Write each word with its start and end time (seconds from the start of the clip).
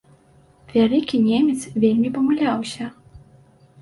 Вялікі 0.77 1.19
немец 1.27 1.61
вельмі 1.85 2.13
памыляўся. 2.19 2.85